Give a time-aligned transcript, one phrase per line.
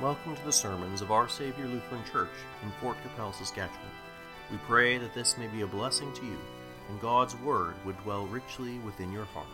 [0.00, 2.28] Welcome to the sermons of Our Savior Lutheran Church
[2.64, 3.78] in Fort Qu'Appelle, Saskatchewan.
[4.50, 6.36] We pray that this may be a blessing to you,
[6.88, 9.46] and God's Word would dwell richly within your heart.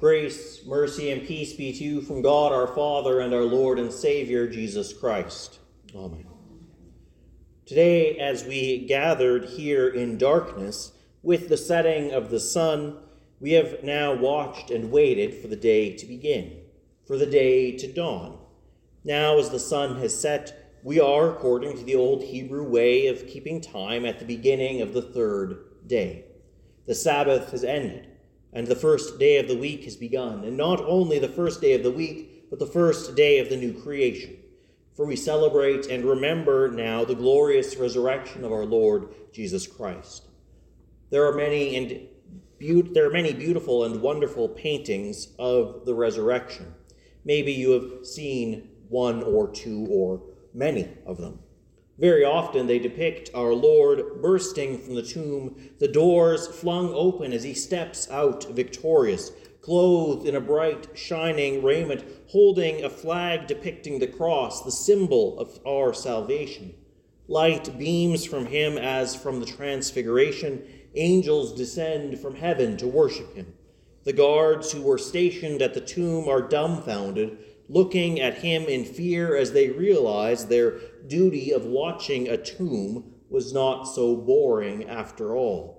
[0.00, 3.92] Grace, mercy, and peace be to you from God our Father and our Lord and
[3.92, 5.60] Savior, Jesus Christ.
[5.94, 6.37] Amen.
[7.68, 12.96] Today, as we gathered here in darkness with the setting of the sun,
[13.40, 16.62] we have now watched and waited for the day to begin,
[17.06, 18.38] for the day to dawn.
[19.04, 23.26] Now, as the sun has set, we are, according to the old Hebrew way of
[23.26, 26.24] keeping time, at the beginning of the third day.
[26.86, 28.08] The Sabbath has ended,
[28.50, 31.74] and the first day of the week has begun, and not only the first day
[31.74, 34.38] of the week, but the first day of the new creation
[34.98, 40.26] for we celebrate and remember now the glorious resurrection of our Lord Jesus Christ.
[41.10, 42.08] There are many and
[42.58, 46.74] be- there are many beautiful and wonderful paintings of the resurrection.
[47.24, 50.20] Maybe you have seen one or two or
[50.52, 51.38] many of them.
[51.96, 57.44] Very often they depict our Lord bursting from the tomb, the doors flung open as
[57.44, 59.30] he steps out victorious,
[59.60, 65.58] clothed in a bright, shining raiment, holding a flag depicting the cross, the symbol of
[65.66, 66.74] our salvation.
[67.26, 70.64] Light beams from him as from the transfiguration.
[70.94, 73.52] Angels descend from heaven to worship him.
[74.04, 77.36] The guards who were stationed at the tomb are dumbfounded,
[77.68, 83.52] looking at him in fear as they realize their duty of watching a tomb was
[83.52, 85.77] not so boring after all.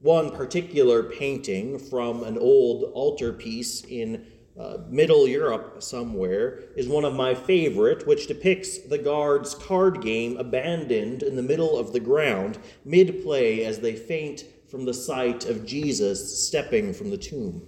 [0.00, 4.26] One particular painting from an old altarpiece in
[4.58, 10.38] uh, Middle Europe somewhere is one of my favorite, which depicts the guards' card game
[10.38, 15.44] abandoned in the middle of the ground, mid play as they faint from the sight
[15.44, 17.66] of Jesus stepping from the tomb.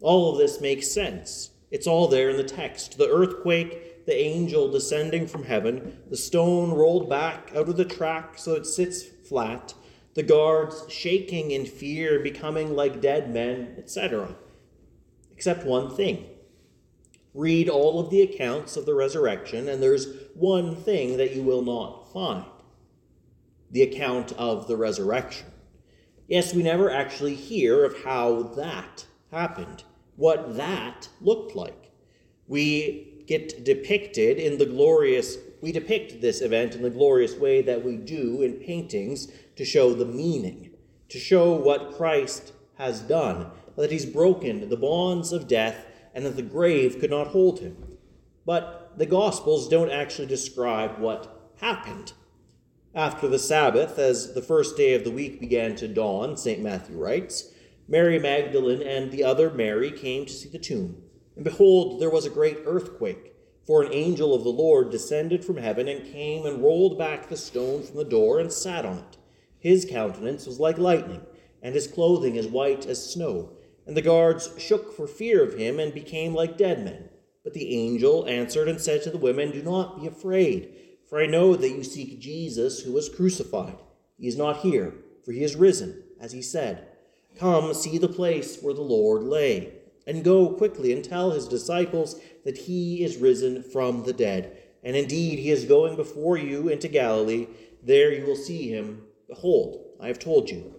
[0.00, 1.50] All of this makes sense.
[1.70, 2.98] It's all there in the text.
[2.98, 8.36] The earthquake, the angel descending from heaven, the stone rolled back out of the track
[8.36, 9.74] so it sits flat,
[10.14, 14.34] the guards shaking in fear, becoming like dead men, etc.
[15.32, 16.26] Except one thing.
[17.34, 21.62] Read all of the accounts of the resurrection, and there's one thing that you will
[21.62, 22.44] not find
[23.70, 25.46] the account of the resurrection.
[26.28, 29.84] Yes, we never actually hear of how that happened,
[30.16, 31.90] what that looked like.
[32.46, 37.84] We get depicted in the glorious, we depict this event in the glorious way that
[37.84, 40.70] we do in paintings to show the meaning,
[41.08, 46.36] to show what Christ has done, that he's broken the bonds of death and that
[46.36, 47.76] the grave could not hold him.
[48.44, 52.12] But the Gospels don't actually describe what happened.
[52.94, 56.60] After the Sabbath, as the first day of the week began to dawn, St.
[56.60, 57.50] Matthew writes,
[57.88, 61.02] Mary Magdalene and the other Mary came to see the tomb.
[61.36, 63.34] And behold, there was a great earthquake,
[63.66, 67.36] for an angel of the Lord descended from heaven and came and rolled back the
[67.36, 69.16] stone from the door and sat on it.
[69.58, 71.22] His countenance was like lightning,
[71.62, 73.52] and his clothing as white as snow.
[73.86, 77.08] And the guards shook for fear of him and became like dead men.
[77.44, 80.74] But the angel answered and said to the women, Do not be afraid,
[81.08, 83.78] for I know that you seek Jesus who was crucified.
[84.18, 84.94] He is not here,
[85.24, 86.86] for he is risen, as he said.
[87.38, 89.74] Come, see the place where the Lord lay,
[90.06, 94.58] and go quickly and tell his disciples that he is risen from the dead.
[94.82, 97.46] And indeed, he is going before you into Galilee.
[97.82, 99.02] There you will see him
[99.32, 100.74] Behold, I have told you.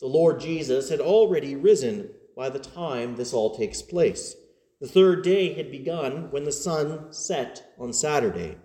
[0.00, 4.36] The Lord Jesus had already risen by the time this all takes place.
[4.82, 8.58] The third day had begun when the sun set on Saturday.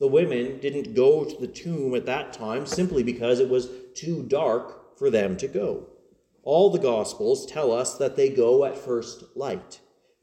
[0.00, 4.24] The women didn't go to the tomb at that time simply because it was too
[4.24, 5.86] dark for them to go.
[6.46, 9.80] All the Gospels tell us that they go at first light.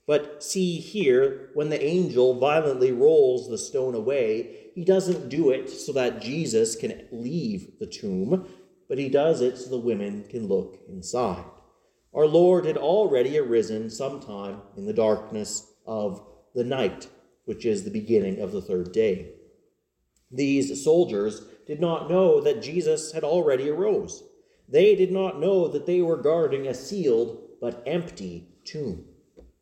[0.08, 5.70] But see here, when the angel violently rolls the stone away, he doesn't do it
[5.70, 8.48] so that Jesus can leave the tomb,
[8.88, 11.44] but he does it so the women can look inside.
[12.14, 16.26] Our Lord had already arisen sometime in the darkness of
[16.56, 17.10] the night,
[17.44, 19.34] which is the beginning of the third day.
[20.32, 24.24] These soldiers did not know that Jesus had already arose.
[24.74, 29.06] They did not know that they were guarding a sealed but empty tomb.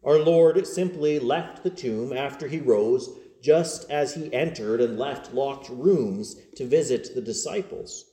[0.05, 3.09] Our Lord simply left the tomb after he rose
[3.41, 8.05] just as he entered and left locked rooms to visit the disciples.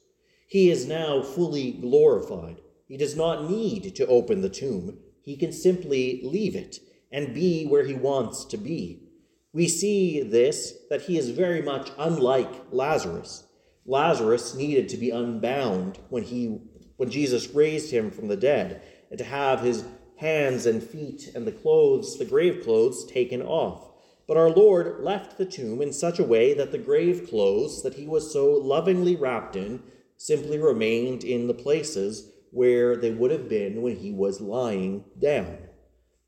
[0.48, 2.60] He is now fully glorified.
[2.88, 4.98] He does not need to open the tomb.
[5.22, 6.78] He can simply leave it
[7.12, 9.04] and be where he wants to be.
[9.52, 13.44] We see this that he is very much unlike Lazarus.
[13.86, 16.60] Lazarus needed to be unbound when he
[16.98, 19.84] when Jesus raised him from the dead, and to have his
[20.16, 23.90] hands and feet and the clothes, the grave clothes, taken off.
[24.26, 27.94] But our Lord left the tomb in such a way that the grave clothes that
[27.94, 29.82] he was so lovingly wrapped in
[30.18, 35.56] simply remained in the places where they would have been when he was lying down.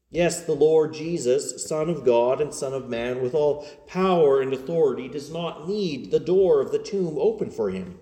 [0.08, 4.52] Yes, the Lord Jesus, Son of God and Son of Man, with all power and
[4.52, 7.98] authority, does not need the door of the tomb open for him,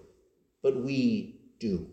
[0.62, 1.90] but we do.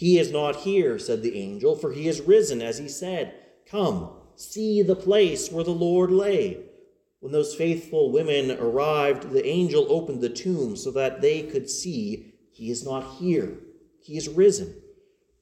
[0.00, 3.34] He is not here, said the angel, for he is risen, as he said.
[3.66, 6.56] Come, see the place where the Lord lay.
[7.18, 12.32] When those faithful women arrived, the angel opened the tomb so that they could see
[12.50, 13.58] he is not here.
[14.00, 14.74] He is risen.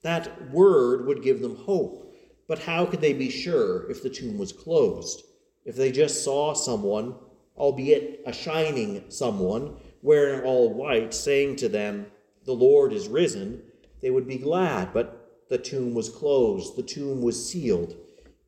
[0.03, 2.13] That word would give them hope.
[2.49, 5.23] But how could they be sure if the tomb was closed?
[5.65, 7.15] If they just saw someone,
[7.57, 12.07] albeit a shining someone, wearing all white, saying to them,
[12.45, 13.63] The Lord is risen,
[14.03, 14.93] they would be glad.
[14.93, 17.97] But the tomb was closed, the tomb was sealed.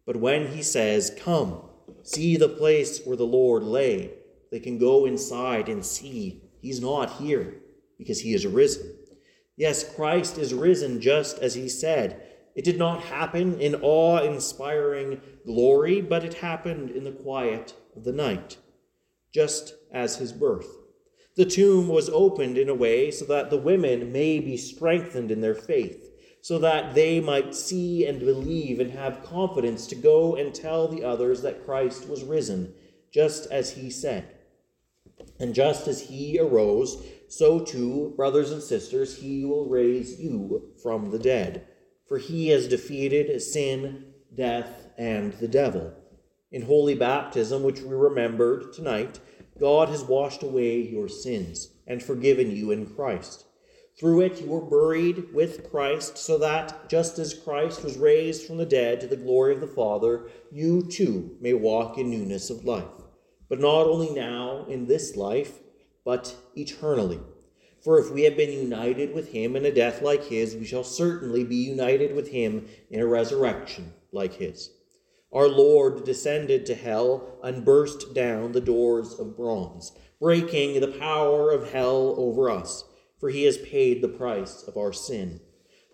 [0.06, 1.62] But when he says, Come,
[2.02, 4.12] see the place where the Lord lay,
[4.50, 7.54] they can go inside and see he's not here
[7.98, 8.96] because he is risen.
[9.56, 12.26] Yes, Christ is risen just as he said.
[12.56, 18.04] It did not happen in awe inspiring glory, but it happened in the quiet of
[18.04, 18.56] the night,
[19.32, 20.79] just as his birth.
[21.40, 25.40] The tomb was opened in a way so that the women may be strengthened in
[25.40, 26.10] their faith,
[26.42, 31.02] so that they might see and believe and have confidence to go and tell the
[31.02, 32.74] others that Christ was risen,
[33.10, 34.28] just as he said.
[35.38, 41.10] And just as he arose, so too, brothers and sisters, he will raise you from
[41.10, 41.66] the dead.
[42.06, 45.94] For he has defeated sin, death, and the devil.
[46.52, 49.20] In holy baptism, which we remembered tonight,
[49.60, 53.44] God has washed away your sins and forgiven you in Christ.
[53.98, 58.56] Through it you were buried with Christ, so that, just as Christ was raised from
[58.56, 62.64] the dead to the glory of the Father, you too may walk in newness of
[62.64, 62.88] life.
[63.50, 65.58] But not only now in this life,
[66.04, 67.20] but eternally.
[67.82, 70.84] For if we have been united with him in a death like his, we shall
[70.84, 74.70] certainly be united with him in a resurrection like his.
[75.32, 81.50] Our Lord descended to hell and burst down the doors of bronze, breaking the power
[81.50, 82.84] of hell over us,
[83.18, 85.40] for he has paid the price of our sin.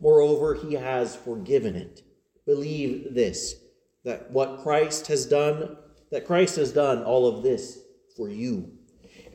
[0.00, 2.02] Moreover, he has forgiven it.
[2.46, 3.56] Believe this,
[4.04, 5.76] that what Christ has done,
[6.10, 7.78] that Christ has done all of this
[8.16, 8.76] for you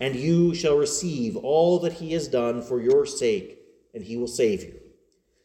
[0.02, 3.60] and you shall receive all that he has done for your sake,
[3.94, 4.80] and he will save you.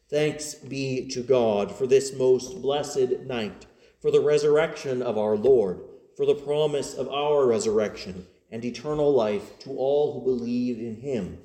[0.09, 3.67] Thanks be to God for this most blessed night,
[4.01, 5.79] for the resurrection of our Lord,
[6.15, 11.39] for the promise of our resurrection and eternal life to all who believe in him.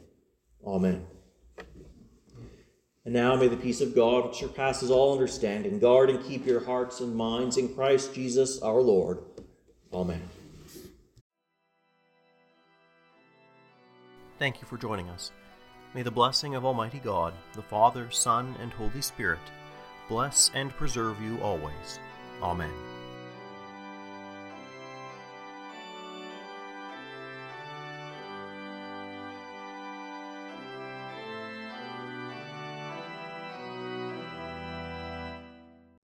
[0.65, 1.07] Amen.
[3.05, 6.65] And now may the peace of God, which surpasses all understanding, guard and keep your
[6.65, 9.19] hearts and minds in Christ Jesus our Lord.
[9.93, 10.23] Amen.
[14.39, 15.33] Thank you for joining us.
[15.95, 19.41] May the blessing of Almighty God, the Father, Son, and Holy Spirit
[20.09, 21.99] bless and preserve you always.
[22.43, 22.92] Amen.